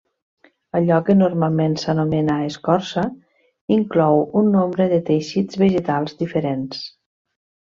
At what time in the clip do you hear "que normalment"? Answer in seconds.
1.09-1.75